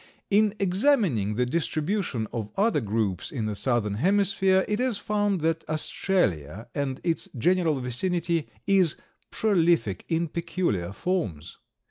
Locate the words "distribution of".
1.45-2.49